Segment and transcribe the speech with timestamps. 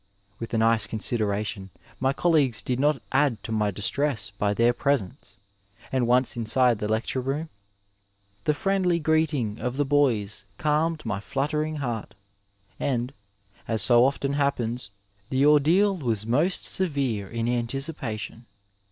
[0.39, 1.69] With a nice consideration
[1.99, 5.37] my colleagues did not add to my distress by their presence,
[5.91, 7.49] and once inside the lecture room
[8.45, 12.15] the friendly greeting of the boys calmed my fluttering heart,
[12.79, 13.13] and,
[13.67, 14.89] as so often happens,
[15.29, 18.47] the ordeal was most severe in anticipation.